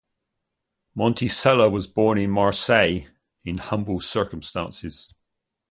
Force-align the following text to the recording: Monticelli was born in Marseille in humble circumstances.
Monticelli 0.97 1.69
was 1.71 1.85
born 1.85 2.17
in 2.17 2.31
Marseille 2.31 3.01
in 3.45 3.59
humble 3.59 3.99
circumstances. 3.99 5.13